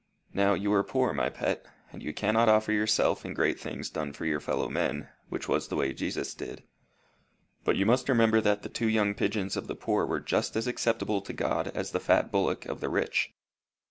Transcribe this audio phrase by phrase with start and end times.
[0.33, 4.13] Now, you are poor, my pet, and you cannot offer yourself in great things done
[4.13, 6.63] for your fellow men, which was the way Jesus did.
[7.63, 10.65] But you must remember that the two young pigeons of the poor were just as
[10.65, 13.31] acceptable to God as the fat bullock of the rich.